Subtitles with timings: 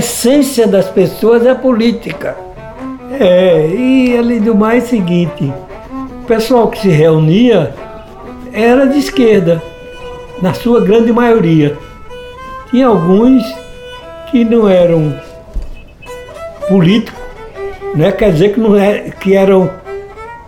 [0.00, 2.36] essência das pessoas é a política.
[3.18, 5.52] É, e além do mais é o seguinte,
[6.22, 7.74] o pessoal que se reunia
[8.52, 9.62] era de esquerda,
[10.42, 11.76] na sua grande maioria.
[12.70, 13.42] Tinha alguns
[14.30, 15.14] que não eram
[16.68, 17.20] políticos,
[17.94, 18.10] né?
[18.12, 19.70] quer dizer que, não é, que eram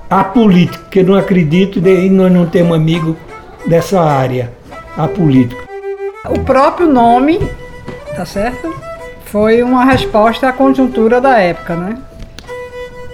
[0.08, 3.16] apolíticos, que não acredito e nós não temos amigo
[3.66, 4.52] dessa área,
[4.96, 5.60] apolítico.
[6.30, 7.38] O próprio nome,
[8.16, 8.71] tá certo?
[9.32, 11.96] Foi uma resposta à conjuntura da época, né?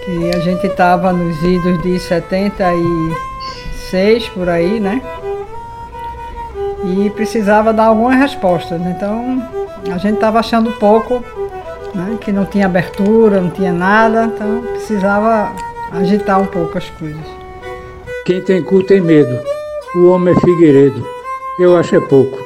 [0.03, 5.01] Que a gente estava nos idos de 76 por aí, né?
[6.83, 8.81] E precisava dar algumas respostas.
[8.81, 9.41] Então
[9.89, 11.23] a gente estava achando pouco,
[11.95, 12.17] né?
[12.19, 15.53] que não tinha abertura, não tinha nada, então precisava
[15.93, 17.25] agitar um pouco as coisas.
[18.25, 19.39] Quem tem cu tem medo.
[19.95, 21.01] O homem é Figueiredo.
[21.57, 22.37] Eu acho é pouco.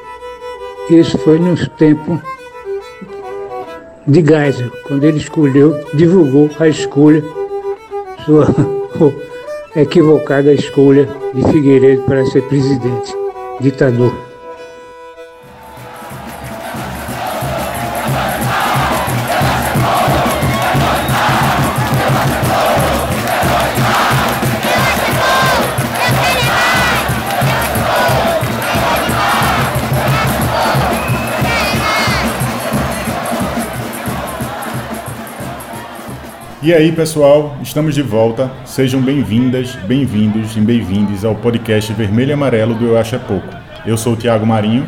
[0.92, 2.22] Isso foi nos tempos
[4.08, 7.24] de Geisel, quando ele escolheu, divulgou a escolha,
[8.26, 8.48] sua
[9.76, 13.16] equivocada escolha de Figueiredo para ser presidente,
[13.62, 14.33] ditador.
[36.64, 38.50] E aí, pessoal, estamos de volta.
[38.64, 43.50] Sejam bem-vindas, bem-vindos e bem-vindes ao podcast Vermelho e Amarelo do Eu Acho é Pouco.
[43.86, 44.88] Eu sou o Tiago Marinho.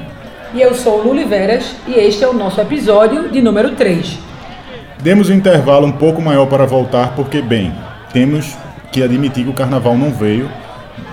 [0.53, 4.17] E eu sou o Luli Veras e este é o nosso episódio de número 3.
[5.03, 7.73] Demos um intervalo um pouco maior para voltar porque, bem,
[8.13, 8.55] temos
[8.89, 10.49] que admitir que o carnaval não veio,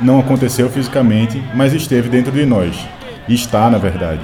[0.00, 2.86] não aconteceu fisicamente, mas esteve dentro de nós.
[3.26, 4.20] E está, na verdade.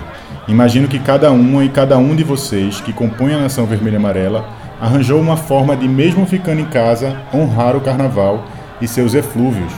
[0.46, 3.96] Imagino que cada uma e cada um de vocês que compõem a Nação Vermelha e
[3.96, 8.44] Amarela arranjou uma forma de, mesmo ficando em casa, honrar o carnaval
[8.80, 9.72] e seus eflúvios.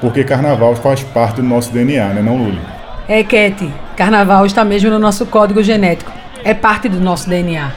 [0.00, 2.60] Porque carnaval faz parte do nosso DNA, né, não, Luli?
[3.08, 6.10] É, Kete, carnaval está mesmo no nosso código genético.
[6.44, 7.70] É parte do nosso DNA.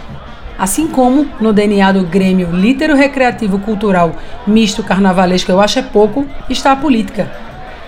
[0.57, 4.15] Assim como no DNA do Grêmio Lítero Recreativo Cultural
[4.47, 7.29] Misto Carnavalesco Eu Acho é Pouco, está a política.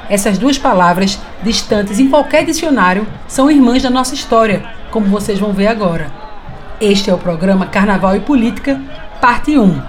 [0.09, 5.53] Essas duas palavras, distantes em qualquer dicionário, são irmãs da nossa história, como vocês vão
[5.53, 6.26] ver agora.
[6.79, 8.79] Este é o programa Carnaval e Política,
[9.19, 9.81] parte 1.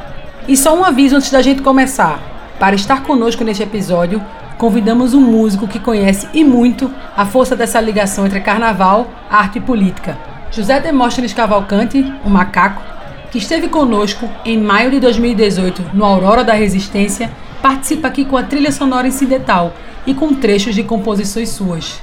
[0.48, 2.18] E só um aviso antes da gente começar.
[2.58, 4.22] Para estar conosco neste episódio,
[4.56, 9.60] convidamos um músico que conhece e muito a força dessa ligação entre carnaval, arte e
[9.60, 10.16] política.
[10.50, 12.82] José Demóstenes Cavalcante, o macaco,
[13.30, 18.42] que esteve conosco em maio de 2018 no Aurora da Resistência, participa aqui com a
[18.42, 19.74] trilha sonora incidental
[20.06, 22.00] e com trechos de composições suas.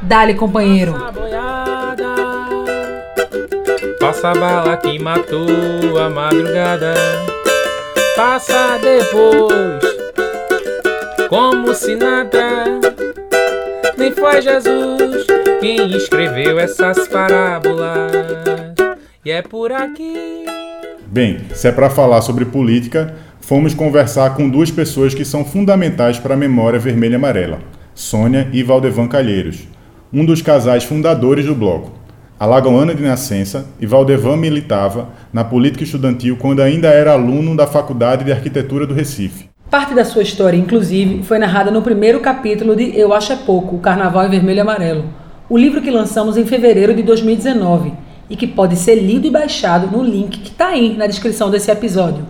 [0.00, 0.94] Dale, companheiro!
[4.08, 6.94] Passa a bala que matou a madrugada.
[8.16, 9.84] Passa depois,
[11.28, 12.64] como se nada.
[13.98, 15.26] Nem foi Jesus
[15.60, 18.10] quem escreveu essas parábolas.
[19.26, 20.46] E é por aqui.
[21.06, 26.18] Bem, se é para falar sobre política, fomos conversar com duas pessoas que são fundamentais
[26.18, 27.58] para a memória vermelha e amarela:
[27.94, 29.68] Sônia e Valdevan Calheiros,
[30.10, 31.97] um dos casais fundadores do bloco.
[32.40, 38.24] Alagoana de nascença, e Valdevan militava na política estudantil quando ainda era aluno da Faculdade
[38.24, 39.48] de Arquitetura do Recife.
[39.68, 43.74] Parte da sua história, inclusive, foi narrada no primeiro capítulo de Eu Acho é Pouco,
[43.74, 45.04] o Carnaval em Vermelho e Amarelo,
[45.50, 47.92] o livro que lançamos em fevereiro de 2019
[48.30, 51.72] e que pode ser lido e baixado no link que está aí na descrição desse
[51.72, 52.24] episódio.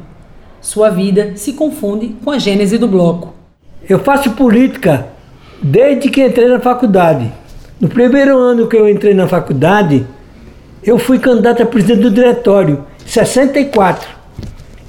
[0.58, 3.34] Sua vida se confunde com a gênese do bloco.
[3.86, 5.06] Eu faço política
[5.62, 7.30] desde que entrei na faculdade.
[7.80, 10.04] No primeiro ano que eu entrei na faculdade,
[10.83, 14.09] eu fui candidato a presidente do diretório, 64.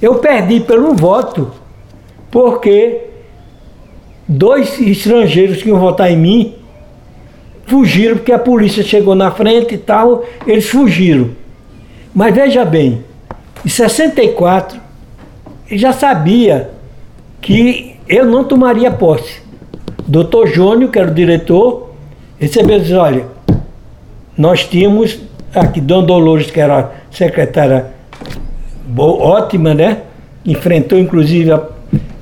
[0.02, 1.52] Eu perdi pelo voto,
[2.30, 3.02] porque
[4.26, 6.54] dois estrangeiros que iam votar em mim
[7.66, 11.30] fugiram, porque a polícia chegou na frente e tal, eles fugiram.
[12.12, 13.04] Mas veja bem,
[13.64, 14.80] em 64,
[15.70, 16.70] eu já sabia
[17.40, 19.40] que eu não tomaria posse.
[20.08, 21.89] Doutor Jônio, que era o diretor,
[22.40, 23.26] recebeu disse, olha,
[24.36, 25.20] nós tínhamos
[25.54, 27.88] aqui Dona Dolores, que era secretária
[28.86, 29.98] boa, ótima, né?
[30.46, 31.62] Enfrentou inclusive a,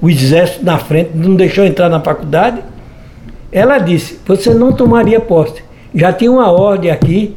[0.03, 2.61] o exército na frente, não deixou entrar na faculdade.
[3.53, 5.63] Ela disse, você não tomaria posse.
[5.95, 7.37] Já tinha uma ordem aqui,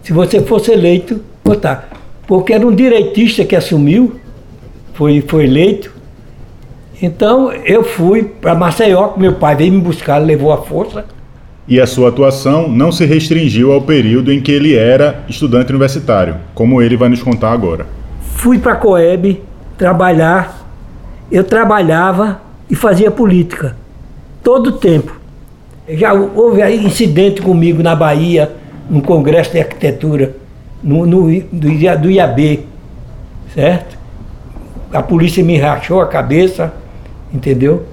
[0.00, 1.90] se você fosse eleito, votar.
[2.28, 4.20] Porque era um direitista que assumiu,
[4.92, 5.92] foi, foi eleito.
[7.02, 11.04] Então eu fui para Maceió, meu pai veio me buscar, levou a força
[11.66, 16.36] E a sua atuação não se restringiu ao período em que ele era estudante universitário,
[16.54, 17.86] como ele vai nos contar agora.
[18.36, 19.40] Fui para a Coeb
[19.78, 20.66] trabalhar,
[21.32, 23.76] eu trabalhava e fazia política,
[24.42, 25.18] todo o tempo.
[25.88, 28.52] Já houve incidente comigo na Bahia,
[28.90, 30.36] no Congresso de Arquitetura,
[30.82, 32.66] no, no, do, do IAB,
[33.54, 33.96] certo?
[34.92, 36.72] A polícia me rachou a cabeça,
[37.32, 37.86] entendeu?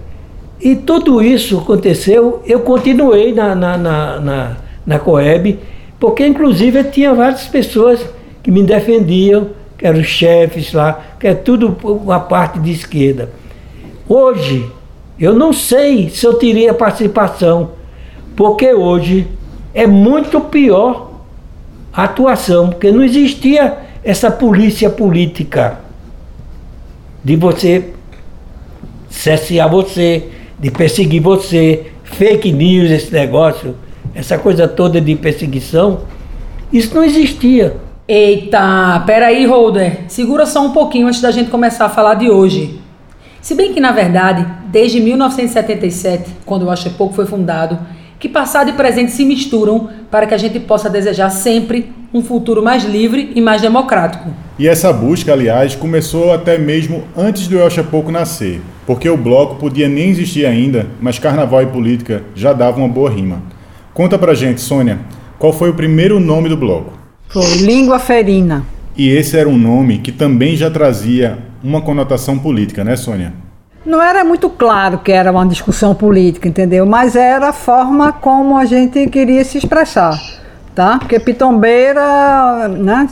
[0.62, 5.60] E tudo isso aconteceu, eu continuei na, na, na, na, na Coeb,
[6.00, 8.06] porque inclusive tinha várias pessoas
[8.44, 13.32] que me defendiam, que eram chefes lá, que é tudo uma parte de esquerda.
[14.08, 14.70] Hoje,
[15.20, 17.72] eu não sei se eu teria participação,
[18.36, 19.28] porque hoje
[19.74, 21.12] é muito pior
[21.92, 25.80] a atuação, porque não existia essa polícia política
[27.24, 27.94] de você
[29.10, 30.30] cessear você,
[30.62, 33.76] de perseguir você, fake news, esse negócio,
[34.14, 36.02] essa coisa toda de perseguição,
[36.72, 37.78] isso não existia.
[38.08, 40.02] Eita, peraí, Holder.
[40.08, 42.80] Segura só um pouquinho antes da gente começar a falar de hoje.
[43.42, 47.80] Se bem que, na verdade, desde 1977, quando o Achepoco foi fundado,
[48.20, 52.62] que passado e presente se misturam para que a gente possa desejar sempre um futuro
[52.62, 54.30] mais livre e mais democrático.
[54.60, 59.56] E essa busca, aliás, começou até mesmo antes do El Pouco nascer, porque o bloco
[59.56, 63.42] podia nem existir ainda, mas carnaval e política já davam uma boa rima.
[63.94, 65.00] Conta pra gente, Sônia,
[65.40, 66.94] qual foi o primeiro nome do bloco?
[67.28, 68.66] Foi Língua Ferina.
[68.96, 73.34] E esse era um nome que também já trazia uma conotação política, né, Sônia?
[73.86, 76.86] Não era muito claro que era uma discussão política, entendeu?
[76.86, 80.14] Mas era a forma como a gente queria se expressar,
[80.76, 80.98] tá?
[81.00, 83.08] Porque pitombeira, né?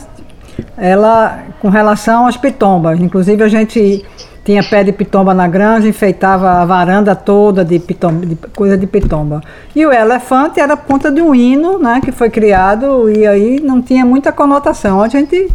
[0.78, 4.06] Ela, com relação às pitombas, inclusive a gente
[4.44, 8.88] tinha pé de pitomba na granja, enfeitava a varanda toda de, pitomba, de coisa de
[8.88, 9.42] pitomba.
[9.76, 12.02] E o elefante era ponta de um hino, né?
[12.04, 15.02] Que foi criado e aí não tinha muita conotação.
[15.02, 15.50] A gente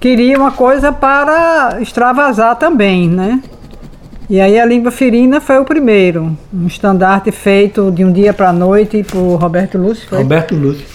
[0.00, 3.42] queria uma coisa para extravasar também, né?
[4.28, 8.48] E aí a língua ferina foi o primeiro, um estandarte feito de um dia para
[8.48, 10.08] a noite por Roberto Lúcio.
[10.08, 10.18] Foi?
[10.18, 10.86] Roberto Lúcio.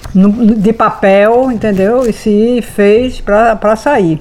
[0.58, 2.10] De papel, entendeu?
[2.10, 4.20] E se fez para sair.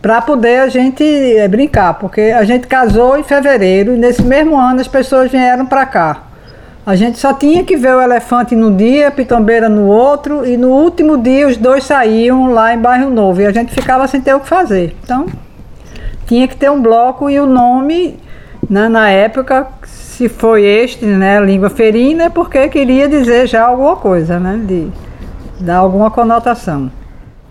[0.00, 4.58] Para poder a gente é, brincar, porque a gente casou em fevereiro e nesse mesmo
[4.58, 6.22] ano as pessoas vieram para cá.
[6.86, 10.56] A gente só tinha que ver o elefante no dia, a pitombeira no outro, e
[10.56, 14.20] no último dia os dois saíam lá em Bairro Novo e a gente ficava sem
[14.20, 14.94] ter o que fazer.
[15.02, 15.26] Então,
[16.26, 18.18] tinha que ter um bloco e o nome,
[18.68, 23.96] né, na época, se foi este, né, língua ferina, é porque queria dizer já alguma
[23.96, 24.88] coisa, né, de
[25.60, 26.90] dar alguma conotação.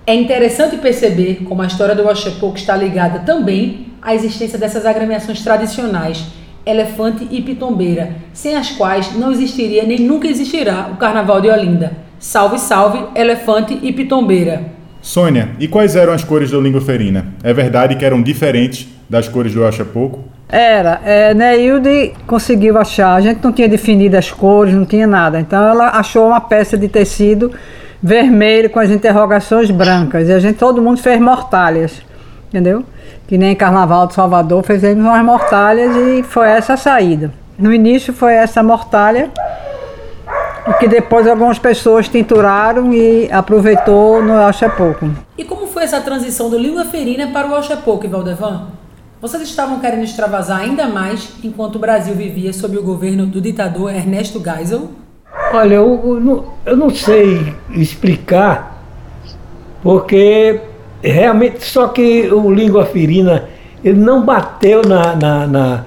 [0.06, 5.42] É interessante perceber como a história do Oxepoco está ligada também à existência dessas agremiações
[5.42, 6.26] tradicionais,
[6.66, 11.94] elefante e pitombeira, sem as quais não existiria nem nunca existirá o Carnaval de Olinda.
[12.20, 14.83] Salve, salve, elefante e pitombeira!
[15.04, 17.26] Sônia, e quais eram as cores do língua ferina?
[17.44, 20.24] É verdade que eram diferentes das cores do Acha Pouco?
[20.48, 21.02] Era.
[21.04, 23.14] É, Neilde conseguiu achar.
[23.14, 25.42] A gente não tinha definido as cores, não tinha nada.
[25.42, 27.52] Então ela achou uma peça de tecido
[28.02, 30.30] vermelho com as interrogações brancas.
[30.30, 32.02] E a gente, todo mundo fez mortalhas.
[32.48, 32.86] Entendeu?
[33.28, 37.30] Que nem Carnaval de Salvador, fizemos umas mortalhas e foi essa a saída.
[37.60, 39.30] No início foi essa mortalha
[40.80, 45.10] que depois algumas pessoas tinturaram e aproveitou no Alchepoco.
[45.38, 48.68] E como foi essa transição do língua ferina para o Alchepoco, Valdevan?
[49.22, 53.94] Vocês estavam querendo extravasar ainda mais enquanto o Brasil vivia sob o governo do ditador
[53.94, 54.90] Ernesto Geisel?
[55.54, 58.84] Olha, eu, eu, não, eu não sei explicar,
[59.82, 60.60] porque
[61.02, 63.50] realmente só que o língua ferina
[63.84, 65.84] ele não bateu na, na, na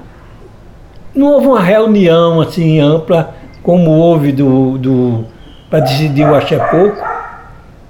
[1.15, 3.35] não houve uma reunião assim ampla
[3.67, 5.25] como houve do, do
[5.69, 7.05] para decidir o Axé Pouco,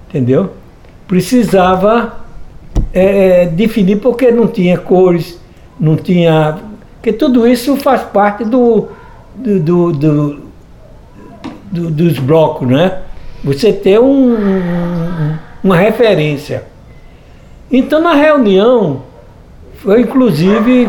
[0.09, 0.55] entendeu?
[1.07, 2.15] Precisava
[2.95, 5.39] é, é, definir porque não tinha cores,
[5.79, 6.57] não tinha.
[6.95, 8.89] Porque tudo isso faz parte do,
[9.35, 10.43] do, do, do,
[11.71, 13.03] do dos blocos, né?
[13.45, 14.35] Você ter um,
[15.63, 16.65] uma referência.
[17.71, 19.03] Então na reunião
[19.75, 20.89] foi inclusive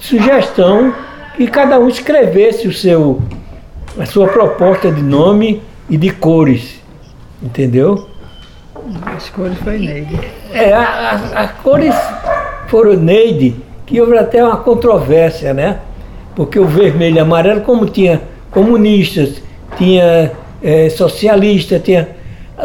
[0.00, 0.92] sugestão
[1.36, 3.22] que cada um escrevesse o seu
[3.98, 6.80] a sua proposta de nome e de cores,
[7.42, 8.08] entendeu?
[9.04, 10.18] As cores foi Neide.
[10.52, 11.94] É, as cores
[12.68, 15.80] foram Neide, que houve até uma controvérsia, né?
[16.36, 19.42] Porque o vermelho e amarelo, como tinha comunistas,
[19.76, 22.08] tinha é, socialista, tinha.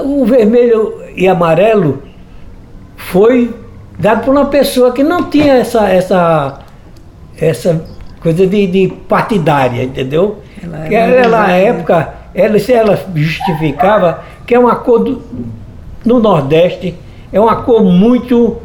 [0.04, 2.04] O vermelho e amarelo
[2.96, 3.54] foi
[3.98, 6.60] dado por uma pessoa que não tinha essa, essa,
[7.38, 7.86] essa
[8.22, 10.38] coisa de, de partidária, entendeu?
[10.64, 15.22] Ela, que era na época ela, ela justificava que é uma cor do,
[16.04, 16.96] no Nordeste,
[17.32, 18.58] é uma cor muito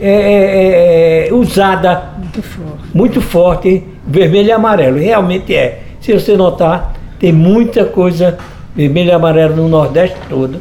[0.00, 2.82] é, é, é, usada, muito forte.
[2.94, 4.98] muito forte, vermelho e amarelo.
[4.98, 5.82] Realmente é.
[6.00, 8.38] Se você notar, tem muita coisa
[8.74, 10.60] vermelho e amarelo no Nordeste todo,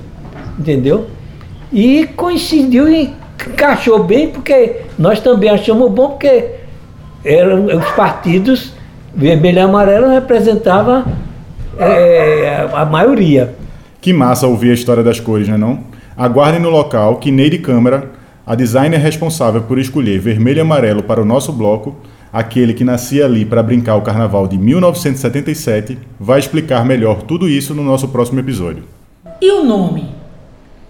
[0.58, 1.08] entendeu?
[1.72, 3.14] E coincidiu e
[3.48, 6.52] encaixou bem, porque nós também achamos bom, porque
[7.24, 8.75] eram os partidos
[9.16, 11.06] vermelho e amarelo representavam
[11.78, 13.56] é, a maioria.
[14.02, 15.80] Que massa ouvir a história das cores, não é não?
[16.18, 18.12] Aguardem no local que Neide Câmara,
[18.46, 21.96] a designer responsável por escolher vermelho e amarelo para o nosso bloco,
[22.32, 27.74] aquele que nascia ali para brincar o carnaval de 1977, vai explicar melhor tudo isso
[27.74, 28.84] no nosso próximo episódio.
[29.42, 30.10] E o nome?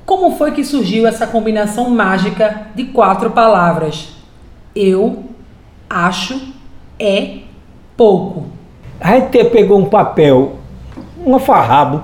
[0.05, 4.09] Como foi que surgiu essa combinação mágica de quatro palavras?
[4.75, 5.23] Eu,
[5.89, 6.53] acho,
[6.99, 7.39] é,
[7.95, 8.45] pouco.
[8.99, 10.55] A gente pegou um papel,
[11.25, 12.03] um farrabo,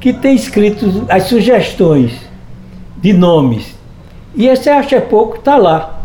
[0.00, 2.12] que tem escrito as sugestões
[2.96, 3.74] de nomes.
[4.34, 5.98] E esse acho é pouco está lá.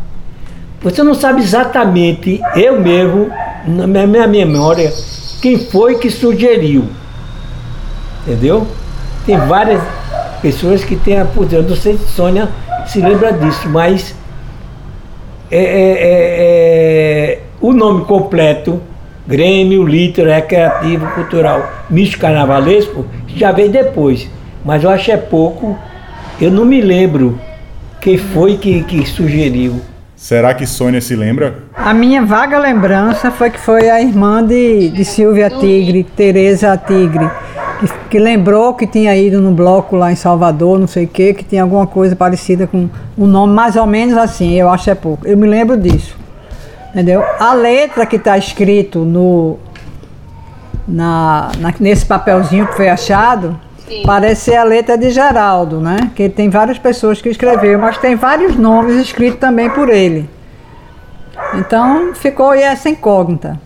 [0.81, 3.31] Você não sabe exatamente, eu mesmo,
[3.65, 4.91] na minha memória,
[5.41, 6.85] quem foi que sugeriu.
[8.21, 8.67] Entendeu?
[9.25, 9.81] Tem várias
[10.41, 11.61] pessoas que têm a posição.
[11.61, 12.49] Não sei se Sônia
[12.85, 14.15] se lembra disso, mas
[15.49, 18.81] é, é, é, é o nome completo,
[19.27, 24.29] Grêmio Litro Recreativo Cultural Misto Carnavalesco, já veio depois.
[24.65, 25.77] Mas eu acho é pouco,
[26.39, 27.39] eu não me lembro
[28.01, 29.81] quem foi que, que sugeriu.
[30.15, 31.63] Será que Sônia se lembra?
[31.75, 37.29] A minha vaga lembrança foi que foi a irmã de, de Silvia Tigre, Tereza Tigre,
[37.79, 41.33] que, que, lembrou que tinha ido no bloco lá em Salvador, não sei o quê,
[41.33, 44.95] que tinha alguma coisa parecida com um nome mais ou menos assim, eu acho é
[44.95, 45.27] pouco.
[45.27, 46.22] Eu me lembro disso.
[46.93, 47.23] Entendeu?
[47.39, 49.57] A letra que está escrito no,
[50.87, 54.03] na, na, nesse papelzinho que foi achado, Sim.
[54.05, 56.11] parece ser a letra de Geraldo, né?
[56.15, 60.29] Que tem várias pessoas que escreveu, mas tem vários nomes escritos também por ele.
[61.55, 63.59] Então ficou essa incógnita.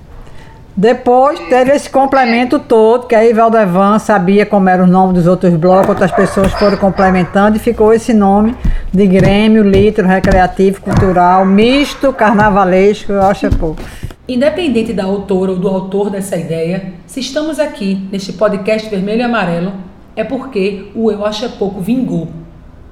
[0.80, 5.56] Depois teve esse complemento todo, que aí Valdevan sabia como era o nome dos outros
[5.56, 8.56] blocos, outras pessoas foram complementando e ficou esse nome
[8.94, 13.82] de Grêmio, Litro, Recreativo, Cultural, Misto, Carnavalesco, eu acho é pouco.
[14.28, 19.24] Independente da autora ou do autor dessa ideia, se estamos aqui neste podcast Vermelho e
[19.24, 19.74] Amarelo,
[20.16, 22.28] é porque o Eu Acho é Pouco vingou,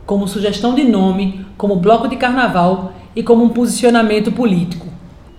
[0.08, 4.95] como sugestão de nome, como bloco de carnaval e como um posicionamento político.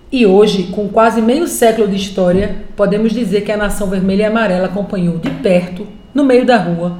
[0.09, 4.25] E hoje, com quase meio século de história, podemos dizer que a nação vermelha e
[4.25, 6.99] amarela acompanhou de perto, no meio da rua,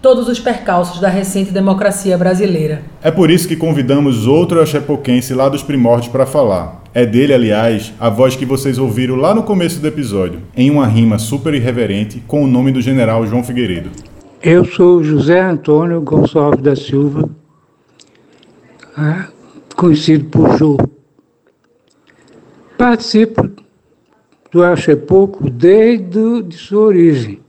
[0.00, 2.82] todos os percalços da recente democracia brasileira.
[3.02, 6.82] É por isso que convidamos outro achepoquense lá dos primórdios para falar.
[6.94, 10.86] É dele, aliás, a voz que vocês ouviram lá no começo do episódio, em uma
[10.86, 13.90] rima super irreverente com o nome do general João Figueiredo.
[14.42, 17.28] Eu sou José Antônio Gonçalves da Silva,
[18.96, 19.26] ah,
[19.76, 20.95] conhecido por Jô.
[22.76, 23.50] Participo
[24.52, 27.40] do Acho é Pouco desde de sua origem.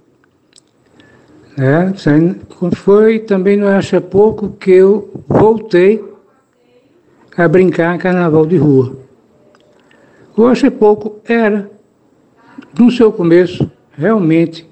[1.57, 1.91] É,
[2.75, 6.03] foi também no Acho é Pouco que eu voltei
[7.35, 8.97] a brincar carnaval de rua.
[10.35, 11.69] O Acho é Pouco era,
[12.77, 14.69] no seu começo, realmente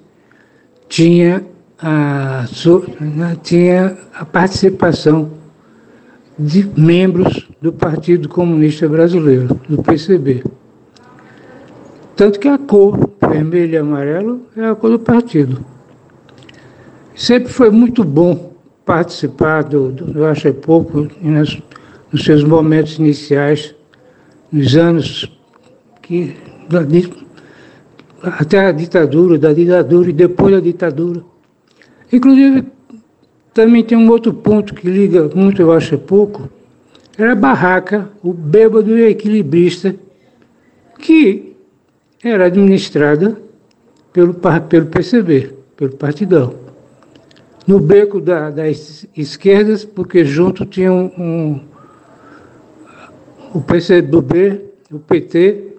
[0.87, 1.45] tinha
[1.79, 2.45] a,
[3.01, 5.31] né, tinha a participação
[6.37, 10.43] de membros do Partido Comunista Brasileiro, do PCB.
[12.15, 15.65] Tanto que a cor vermelho e amarelo é a cor do partido.
[17.15, 18.53] Sempre foi muito bom
[18.85, 21.61] participar do, do, do Acho é Pouco nos,
[22.11, 23.73] nos seus momentos iniciais,
[24.51, 25.31] nos anos
[26.01, 26.35] que,
[26.69, 26.81] da,
[28.21, 31.23] até a ditadura, da ditadura e depois da ditadura.
[32.11, 32.65] Inclusive,
[33.55, 36.49] também tem um outro ponto que liga muito, eu acho, é pouco.
[37.17, 39.95] Era a barraca, o bêbado e equilibrista,
[40.99, 41.55] que
[42.21, 43.37] era administrada
[44.11, 46.53] pelo, pelo PCB, pelo Partidão.
[47.65, 51.61] No beco da, das esquerdas, porque junto tinha um, um
[53.53, 55.77] o PCB, o PT,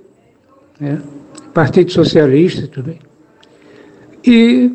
[0.80, 1.02] né,
[1.52, 2.98] Partido Socialista também.
[4.24, 4.72] E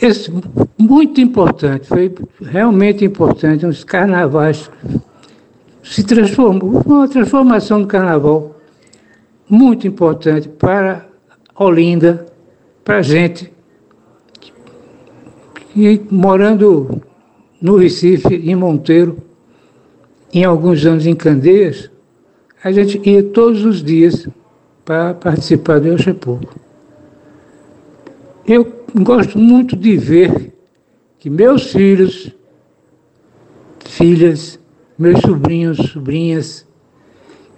[0.00, 0.32] esse,
[0.78, 4.70] muito importante, foi realmente importante, os carnavais
[5.82, 8.56] se transformou, uma transformação do carnaval
[9.48, 11.06] muito importante para
[11.58, 12.26] Olinda,
[12.84, 13.52] para a gente,
[16.10, 17.02] morando
[17.60, 19.18] no Recife, em Monteiro,
[20.32, 21.90] em alguns anos em Candeias,
[22.62, 24.28] a gente ia todos os dias
[24.84, 26.54] para participar do Euxepouco.
[28.46, 30.52] Eu gosto muito de ver
[31.18, 32.34] que meus filhos,
[33.86, 34.58] filhas,
[34.98, 36.66] meus sobrinhos, sobrinhas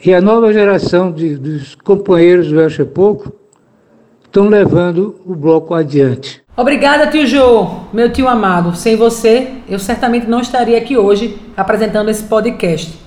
[0.05, 3.33] e a nova geração de, dos companheiros do El Pouco
[4.25, 6.43] estão levando o bloco adiante.
[6.57, 8.75] Obrigada, tio Jô, meu tio amado.
[8.75, 12.99] Sem você, eu certamente não estaria aqui hoje apresentando esse podcast,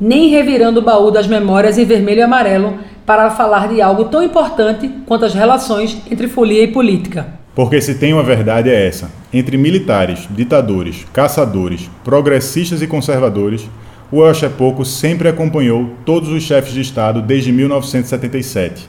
[0.00, 4.22] nem revirando o baú das memórias em vermelho e amarelo para falar de algo tão
[4.22, 7.41] importante quanto as relações entre folia e política.
[7.54, 13.68] Porque se tem uma verdade é essa: entre militares, ditadores, caçadores, progressistas e conservadores,
[14.10, 18.88] o El Pouco sempre acompanhou todos os chefes de Estado desde 1977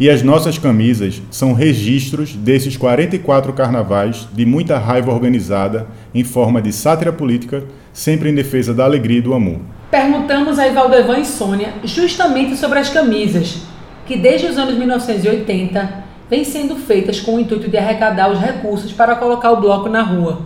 [0.00, 6.62] e as nossas camisas são registros desses 44 carnavais de muita raiva organizada em forma
[6.62, 9.58] de sátira política, sempre em defesa da alegria e do amor.
[9.90, 13.58] Perguntamos a Ivaldevan e Sônia justamente sobre as camisas,
[14.06, 18.92] que desde os anos 1980 vêm sendo feitas com o intuito de arrecadar os recursos
[18.92, 20.38] para colocar o bloco na rua.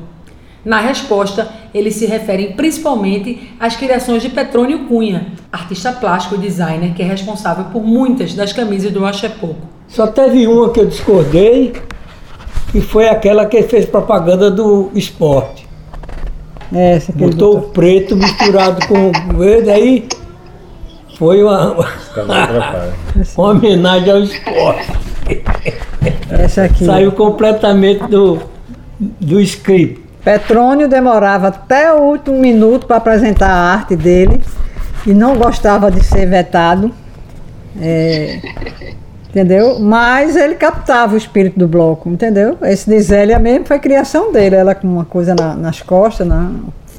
[0.64, 6.94] Na resposta, eles se referem principalmente às criações de Petrônio Cunha, artista plástico e designer
[6.94, 9.60] que é responsável por muitas das camisas do Axé Pouco.
[9.86, 11.74] Só teve uma que eu discordei,
[12.74, 15.68] e foi aquela que fez propaganda do esporte.
[16.72, 20.08] É, essa que Botou o preto misturado com o verde, aí
[21.16, 21.76] foi uma,
[23.36, 25.13] uma homenagem ao esporte.
[26.30, 26.84] Essa aqui.
[26.84, 28.40] Saiu completamente do,
[28.98, 30.02] do script.
[30.24, 34.42] Petrônio demorava até o último minuto para apresentar a arte dele
[35.06, 36.90] e não gostava de ser vetado.
[37.80, 38.40] É,
[39.28, 39.78] entendeu?
[39.80, 42.56] Mas ele captava o espírito do bloco, entendeu?
[42.62, 46.50] Esse de Zélia mesmo foi criação dele, ela com uma coisa na, nas costas, né?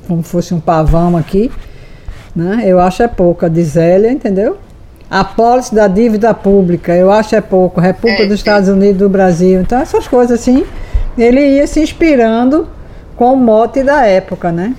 [0.08, 1.52] como fosse um pavão aqui.
[2.36, 2.64] Né?
[2.66, 4.58] Eu acho é pouco a de Zélia, entendeu?
[5.16, 7.80] A pólice da dívida pública, eu acho é pouco.
[7.80, 9.62] República dos Estados Unidos do Brasil.
[9.62, 10.66] Então, essas coisas assim,
[11.18, 12.68] ele ia se inspirando
[13.16, 14.76] com o mote da época, né?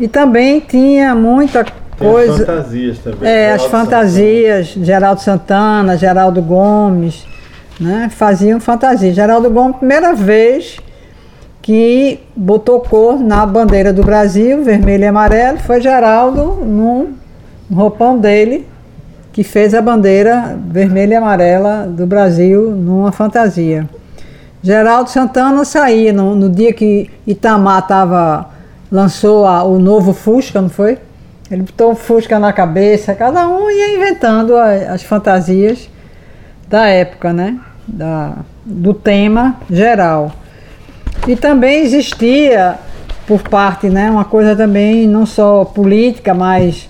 [0.00, 1.64] E também tinha muita
[1.96, 2.32] coisa.
[2.32, 3.28] As fantasias também.
[3.28, 4.86] É, Geraldo as fantasias, Santana.
[4.86, 7.24] Geraldo Santana, Geraldo Gomes,
[7.78, 8.10] né?
[8.10, 9.14] Faziam fantasia.
[9.14, 10.80] Geraldo Gomes, primeira vez
[11.62, 17.12] que botou cor na bandeira do Brasil, vermelho e amarelo, foi Geraldo num
[17.72, 18.66] roupão dele,
[19.34, 23.84] que fez a bandeira vermelha e amarela do Brasil numa fantasia.
[24.62, 28.48] Geraldo Santana saía no, no dia que Itamar tava,
[28.90, 30.98] lançou a, o novo Fusca, não foi?
[31.50, 35.90] Ele botou o Fusca na cabeça, cada um ia inventando a, as fantasias
[36.68, 37.58] da época, né?
[37.88, 40.30] Da, do tema geral.
[41.26, 42.76] E também existia,
[43.26, 46.88] por parte, né, uma coisa também não só política, mas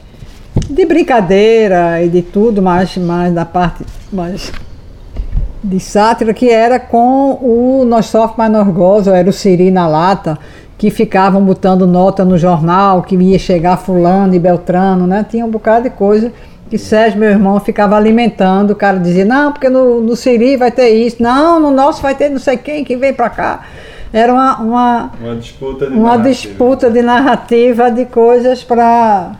[0.69, 4.53] de brincadeira e de tudo, mas, mas da parte mais
[5.62, 10.38] de sátira que era com o Nós Sofre Mais Norgoso, era o Siri na lata,
[10.77, 15.25] que ficavam botando nota no jornal, que ia chegar fulano e beltrano, né?
[15.29, 16.31] Tinha um bocado de coisa
[16.69, 18.73] que Sérgio, meu irmão, ficava alimentando.
[18.73, 21.23] O cara dizia, não, porque no, no Siri vai ter isso.
[21.23, 23.61] Não, no nosso vai ter não sei quem que vem para cá.
[24.12, 26.29] Era uma, uma, uma disputa de uma narrativa.
[26.29, 29.33] disputa de narrativa de coisas para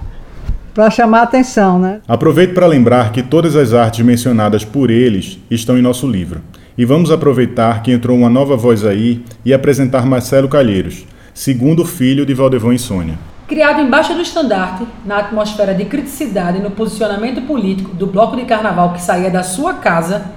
[0.75, 1.79] para chamar a atenção.
[1.79, 2.01] Né?
[2.07, 6.43] Aproveito para lembrar que todas as artes mencionadas por eles estão em nosso livro.
[6.77, 12.27] E vamos aproveitar que entrou uma nova voz aí e apresentar Marcelo Calheiros, segundo filho
[12.27, 13.17] de Valdevão e Sônia.
[13.47, 18.45] Criado embaixo do estandarte, na atmosfera de criticidade e no posicionamento político do bloco de
[18.45, 20.33] carnaval que saía da sua casa,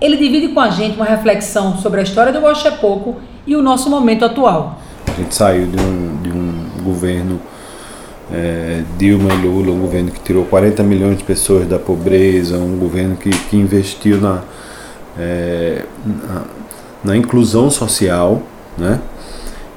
[0.00, 2.40] ele divide com a gente uma reflexão sobre a história do
[2.80, 4.78] Pouco e o nosso momento atual.
[5.08, 7.40] A gente saiu de um, de um governo
[8.32, 12.78] é, Dilma e Lula, um governo que tirou 40 milhões de pessoas da pobreza, um
[12.78, 14.42] governo que, que investiu na,
[15.18, 16.42] é, na,
[17.04, 18.42] na, inclusão social,
[18.78, 19.00] né?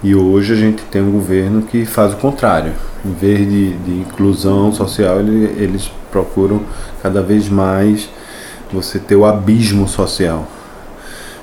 [0.04, 2.74] E hoje a gente tem um governo que faz o contrário.
[3.06, 6.62] Em vez de, de inclusão social, ele, eles procuram
[7.02, 8.10] cada vez mais
[8.72, 10.46] você ter o abismo social.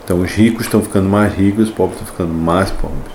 [0.05, 3.13] Então os ricos estão ficando mais ricos, os pobres estão ficando mais pobres.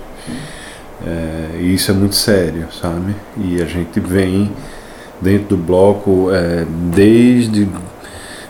[1.04, 3.14] É, e isso é muito sério, sabe?
[3.36, 4.52] E a gente vem
[5.20, 7.68] dentro do bloco é, desde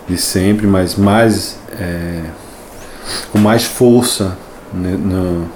[0.08, 2.22] de sempre, mas mais é,
[3.32, 4.36] com mais força
[4.72, 5.48] né, no,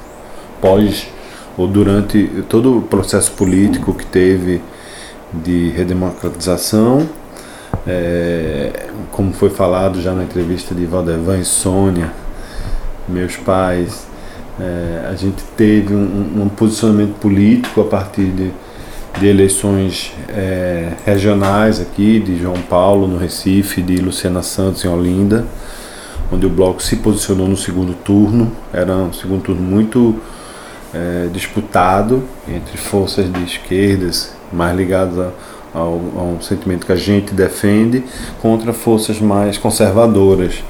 [0.60, 1.06] pós
[1.56, 4.60] ou durante todo o processo político que teve
[5.32, 7.08] de redemocratização,
[7.86, 12.12] é, como foi falado já na entrevista de Valdevan e Sônia,
[13.08, 14.09] meus pais
[14.60, 18.50] é, a gente teve um, um, posicionamento político a partir de,
[19.18, 25.46] de eleições é, regionais aqui, de João Paulo no Recife, de Luciana Santos em Olinda,
[26.32, 28.52] onde o bloco se posicionou no segundo turno.
[28.72, 30.16] Era um segundo turno muito
[30.92, 37.32] é, disputado entre forças de esquerdas mais ligadas a, a um sentimento que a gente
[37.32, 38.04] defende
[38.42, 40.62] contra forças mais conservadoras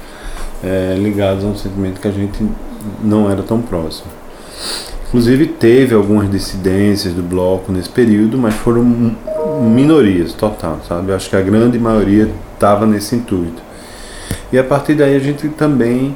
[0.63, 2.43] é, ligadas a um sentimento que a gente
[3.03, 4.07] não era tão próximo.
[5.07, 8.83] Inclusive teve algumas dissidências do bloco nesse período, mas foram
[9.61, 11.11] minorias total, sabe?
[11.11, 13.61] Acho que a grande maioria estava nesse intuito.
[14.53, 16.15] E a partir daí a gente também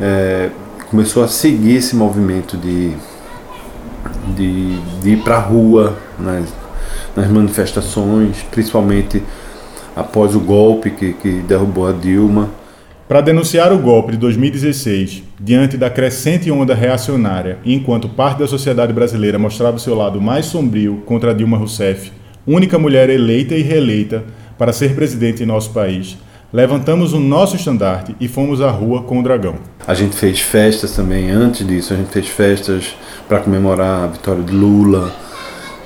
[0.00, 0.50] é,
[0.90, 2.92] começou a seguir esse movimento de,
[4.34, 6.46] de, de ir para a rua nas,
[7.14, 9.22] nas manifestações, principalmente
[9.94, 12.48] após o golpe que, que derrubou a Dilma.
[13.06, 18.46] Para denunciar o golpe de 2016, diante da crescente onda reacionária, e enquanto parte da
[18.46, 22.10] sociedade brasileira mostrava seu lado mais sombrio contra Dilma Rousseff,
[22.46, 24.24] única mulher eleita e reeleita
[24.56, 26.16] para ser presidente em nosso país,
[26.50, 29.56] levantamos o nosso estandarte e fomos à rua com o dragão.
[29.86, 32.96] A gente fez festas também, antes disso, a gente fez festas
[33.28, 35.14] para comemorar a vitória de Lula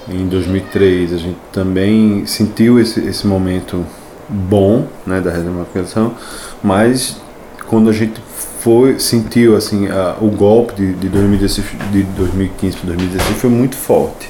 [0.09, 1.15] em 2003.
[1.15, 3.85] A gente também sentiu esse, esse momento
[4.29, 6.15] bom né, da redemocratização,
[6.63, 7.21] mas
[7.67, 8.21] quando a gente
[8.61, 13.77] foi sentiu assim a, o golpe de, de, 2016, de 2015 para 2016 foi muito
[13.77, 14.29] forte.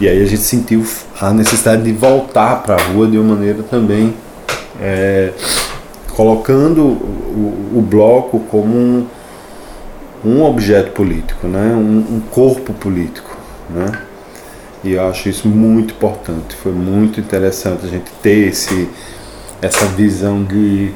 [0.00, 0.84] E aí a gente sentiu
[1.20, 4.14] a necessidade de voltar para a rua de uma maneira também
[4.80, 5.32] é,
[6.08, 9.06] colocando o, o, bloco como um,
[10.24, 11.74] um objeto político, né?
[11.74, 13.36] um, um corpo político.
[13.70, 13.86] Né?
[14.84, 16.54] E eu acho isso muito importante.
[16.56, 18.88] Foi muito interessante a gente ter esse,
[19.60, 20.90] essa visão de,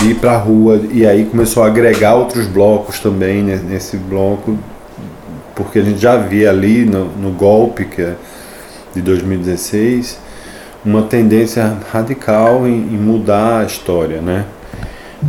[0.00, 3.96] de ir para a rua e aí começou a agregar outros blocos também né, nesse
[3.96, 4.56] bloco,
[5.54, 8.14] porque a gente já via ali no, no golpe que é
[8.94, 10.18] de 2016
[10.84, 14.44] uma tendência radical em, em mudar a história, né?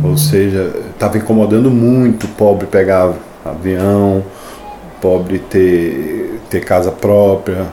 [0.02, 3.12] Ou seja, estava incomodando muito o pobre pegar
[3.44, 4.24] avião,
[5.00, 6.23] pobre ter,
[6.54, 7.66] ter casa própria,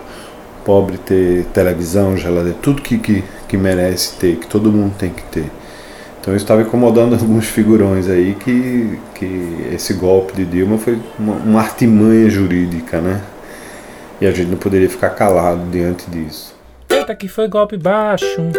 [0.66, 5.24] pobre ter televisão, geladeira, tudo que, que, que merece ter, que todo mundo tem que
[5.24, 5.46] ter.
[6.20, 11.34] Então isso estava incomodando alguns figurões aí que, que esse golpe de Dilma foi uma,
[11.36, 13.22] uma artimanha jurídica, né?
[14.20, 16.56] E a gente não poderia ficar calado diante disso.
[16.90, 18.52] Eita que foi golpe baixo.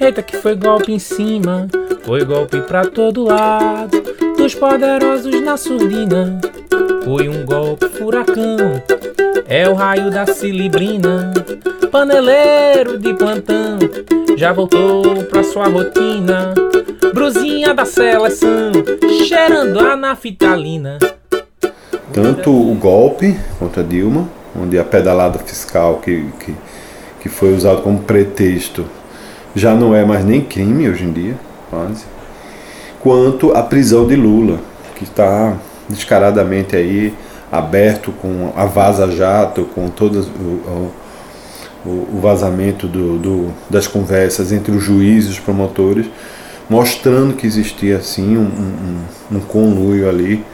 [0.00, 1.68] Eita que foi golpe em cima.
[2.02, 4.02] Foi golpe pra todo lado.
[4.36, 6.40] Dos poderosos na surdina.
[7.04, 8.56] Foi um golpe furacão.
[9.46, 11.32] É o raio da cilibrina.
[11.92, 13.78] Paneleiro de plantão.
[14.36, 16.54] Já voltou pra sua rotina.
[17.12, 18.72] Bruzinha da seleção.
[19.26, 20.98] Cheirando a naftalina.
[22.12, 24.28] Tanto o golpe contra Dilma,
[24.60, 26.54] onde a pedalada fiscal que, que
[27.24, 28.84] que foi usado como pretexto,
[29.54, 31.34] já não é mais nem crime hoje em dia,
[31.70, 32.04] quase,
[33.00, 34.60] quanto a prisão de Lula,
[34.94, 35.56] que está
[35.88, 37.14] descaradamente aí
[37.50, 40.90] aberto com a vaza-jato, com todo o,
[41.84, 46.06] o, o vazamento do, do, das conversas entre os juízes e os promotores,
[46.68, 48.42] mostrando que existia assim um,
[49.30, 50.44] um, um conluio ali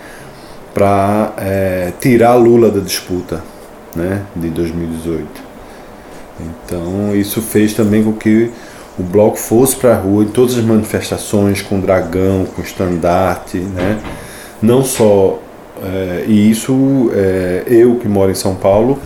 [0.75, 3.43] para é, tirar Lula da disputa
[3.95, 5.27] né, de 2018.
[6.41, 8.51] Então isso fez também com que
[8.99, 13.99] o bloco fosse para a rua em todas as manifestações com dragão, com estandarte, né?
[14.63, 15.39] Não só
[15.83, 18.99] é, e isso é, eu que moro em São Paulo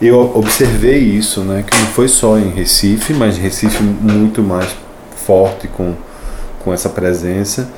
[0.00, 1.62] eu observei isso, né?
[1.66, 4.74] Que não foi só em Recife, mas Recife muito mais
[5.26, 5.94] forte com
[6.64, 7.68] com essa presença,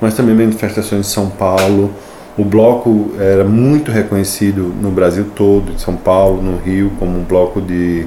[0.00, 1.92] mas também manifestações em São Paulo.
[2.36, 7.24] O bloco era muito reconhecido no Brasil todo, em São Paulo, no Rio, como um
[7.24, 8.06] bloco de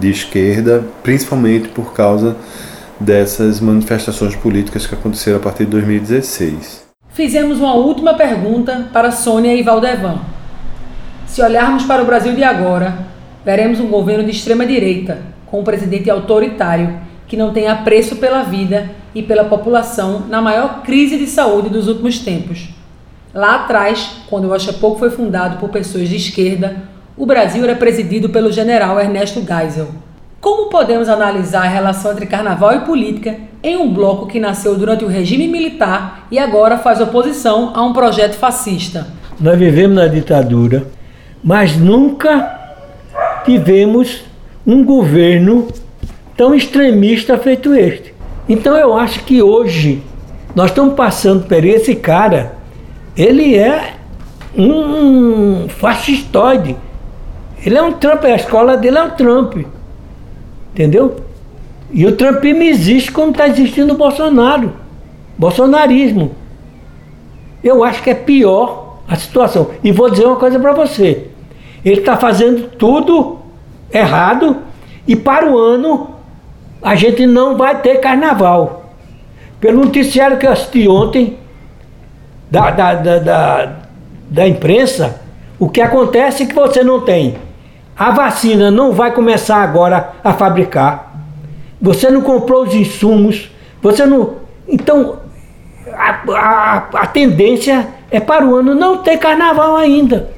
[0.00, 2.36] de esquerda, principalmente por causa
[2.98, 6.81] dessas manifestações políticas que aconteceram a partir de 2016.
[7.14, 10.20] Fizemos uma última pergunta para Sônia e Valdevan.
[11.26, 13.00] Se olharmos para o Brasil de agora,
[13.44, 18.42] veremos um governo de extrema direita, com um presidente autoritário que não tem apreço pela
[18.42, 22.70] vida e pela população na maior crise de saúde dos últimos tempos.
[23.34, 28.30] Lá atrás, quando o Oxapouco foi fundado por pessoas de esquerda, o Brasil era presidido
[28.30, 29.88] pelo general Ernesto Geisel.
[30.42, 35.04] Como podemos analisar a relação entre carnaval e política em um bloco que nasceu durante
[35.04, 39.06] o regime militar e agora faz oposição a um projeto fascista?
[39.38, 40.88] Nós vivemos na ditadura,
[41.44, 42.58] mas nunca
[43.44, 44.24] tivemos
[44.66, 45.68] um governo
[46.36, 48.12] tão extremista feito este.
[48.48, 50.02] Então eu acho que hoje
[50.56, 52.56] nós estamos passando por esse cara,
[53.16, 53.94] ele é
[54.58, 56.76] um fascistoide
[57.64, 59.56] ele é um Trump, a escola dele é um Trump.
[60.72, 61.16] Entendeu?
[61.92, 64.72] E o Trumpismo existe como está existindo o Bolsonaro.
[65.36, 66.32] bolsonarismo.
[67.62, 69.70] Eu acho que é pior a situação.
[69.84, 71.28] E vou dizer uma coisa para você.
[71.84, 73.38] Ele está fazendo tudo
[73.92, 74.58] errado
[75.06, 76.10] e para o ano
[76.80, 78.94] a gente não vai ter carnaval.
[79.60, 81.38] Pelo noticiário que eu assisti ontem
[82.50, 83.72] da, da, da, da,
[84.28, 85.20] da imprensa,
[85.58, 87.36] o que acontece é que você não tem.
[87.96, 91.14] A vacina não vai começar agora a fabricar.
[91.80, 93.50] Você não comprou os insumos.
[93.82, 94.34] Você não.
[94.66, 95.18] Então,
[95.92, 100.30] a, a, a tendência é para o ano não ter carnaval ainda.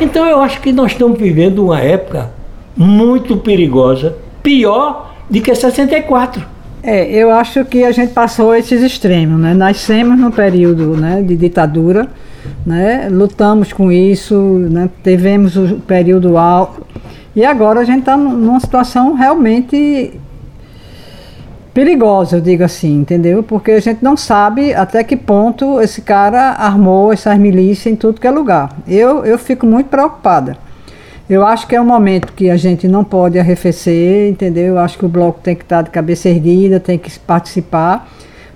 [0.00, 2.32] Então eu acho que nós estamos vivendo uma época
[2.76, 6.53] muito perigosa, pior do que 64.
[6.86, 9.54] É, eu acho que a gente passou esses extremos, né?
[9.54, 12.06] Nascemos no período né, de ditadura,
[12.64, 13.08] né?
[13.10, 14.34] Lutamos com isso,
[14.70, 14.90] né?
[15.02, 16.86] Tivemos o período alto
[17.34, 20.12] e agora a gente está numa situação realmente
[21.72, 23.42] perigosa, eu digo assim, entendeu?
[23.42, 28.20] Porque a gente não sabe até que ponto esse cara armou essas milícias em tudo
[28.20, 28.76] que é lugar.
[28.86, 30.58] Eu, eu fico muito preocupada.
[31.28, 34.74] Eu acho que é um momento que a gente não pode arrefecer, entendeu?
[34.74, 38.08] Eu acho que o bloco tem que estar de cabeça erguida, tem que participar,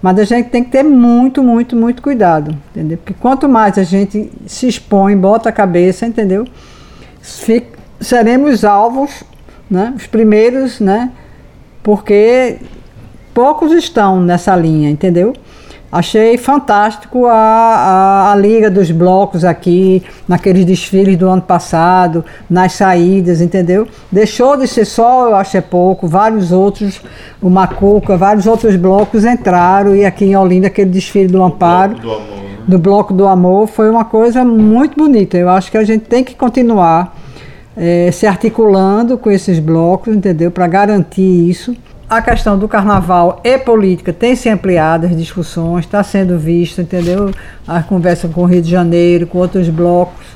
[0.02, 2.98] mas a gente tem que ter muito, muito, muito cuidado, entendeu?
[2.98, 6.46] Porque quanto mais a gente se expõe, bota a cabeça, entendeu?
[7.22, 9.24] Fic seremos alvos,
[9.70, 9.94] né?
[9.96, 11.10] Os primeiros, né?
[11.82, 12.58] Porque
[13.32, 15.32] poucos estão nessa linha, entendeu?
[15.90, 22.74] Achei fantástico a, a, a, liga dos blocos aqui, naqueles desfiles do ano passado, nas
[22.74, 23.88] saídas, entendeu?
[24.12, 27.00] Deixou de ser só, eu acho é pouco, vários outros,
[27.40, 32.12] o Macuca, vários outros blocos entraram e aqui em Olinda aquele desfile do Amparo, do,
[32.12, 32.56] amor, né?
[32.68, 35.38] do Bloco do Amor, foi uma coisa muito bonita.
[35.38, 37.16] Eu acho que a gente tem que continuar
[37.74, 40.50] é, se articulando com esses blocos, entendeu?
[40.50, 41.74] Para garantir isso
[42.08, 47.30] a questão do carnaval e política tem se ampliado, as discussões, está sendo vista, entendeu?
[47.66, 50.26] A conversa com o Rio de Janeiro, com outros blocos.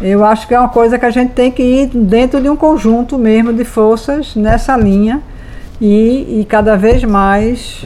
[0.00, 2.56] Eu acho que é uma coisa que a gente tem que ir dentro de um
[2.56, 5.22] conjunto mesmo de forças nessa linha
[5.80, 7.84] e, e cada vez mais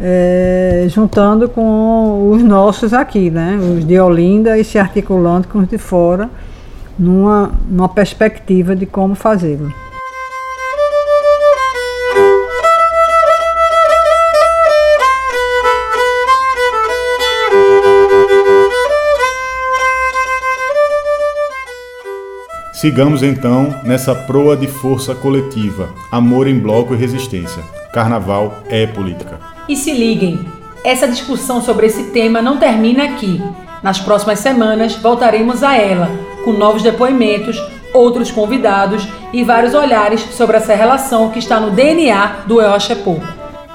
[0.00, 3.58] é, juntando com os nossos aqui, né?
[3.60, 6.30] Os de Olinda e se articulando com os de fora
[6.98, 9.72] numa, numa perspectiva de como fazê-lo.
[22.82, 27.62] Sigamos então nessa proa de força coletiva, amor em bloco e resistência.
[27.94, 29.38] Carnaval é política.
[29.68, 30.44] E se liguem,
[30.82, 33.40] essa discussão sobre esse tema não termina aqui.
[33.84, 36.10] Nas próximas semanas voltaremos a ela,
[36.44, 37.56] com novos depoimentos,
[37.94, 42.90] outros convidados e vários olhares sobre essa relação que está no DNA do Eu Acho
[42.90, 43.24] é Pouco.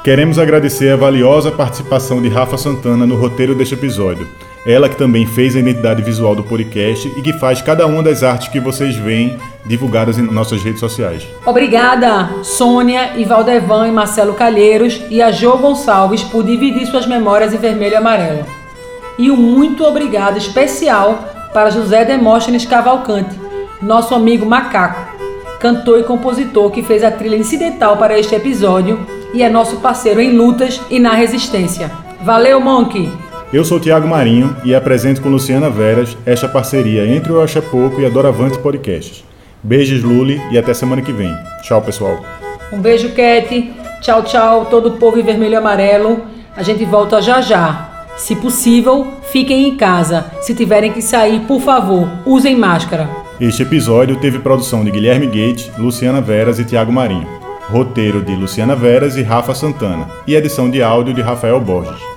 [0.04, 4.28] Queremos agradecer a valiosa participação de Rafa Santana no roteiro deste episódio.
[4.68, 8.22] Ela que também fez a identidade visual do podcast e que faz cada uma das
[8.22, 11.26] artes que vocês veem divulgadas em nossas redes sociais.
[11.46, 17.54] Obrigada, Sônia e Valdevan e Marcelo Calheiros e a Jo Gonçalves por dividir suas memórias
[17.54, 18.46] em vermelho e amarelo.
[19.18, 23.40] E um muito obrigado especial para José Demóstenes Cavalcante,
[23.82, 25.16] nosso amigo macaco,
[25.62, 29.00] cantor e compositor que fez a trilha incidental para este episódio
[29.34, 31.90] e é nosso parceiro em lutas e na resistência.
[32.22, 33.27] Valeu, Monkey!
[33.52, 38.02] Eu sou Tiago Marinho e apresento com Luciana Veras esta parceria entre o Acha Pouco
[38.02, 39.24] e a Doravante Podcasts.
[39.64, 41.34] Beijos, Luli, e até semana que vem.
[41.64, 42.20] Tchau, pessoal.
[42.74, 43.74] Um beijo, Cat.
[44.02, 46.26] Tchau, tchau, todo o povo em vermelho e amarelo.
[46.58, 48.06] A gente volta já já.
[48.18, 50.26] Se possível, fiquem em casa.
[50.42, 53.10] Se tiverem que sair, por favor, usem máscara.
[53.40, 57.28] Este episódio teve produção de Guilherme Gates, Luciana Veras e Tiago Marinho.
[57.70, 60.10] Roteiro de Luciana Veras e Rafa Santana.
[60.28, 62.17] E edição de áudio de Rafael Borges.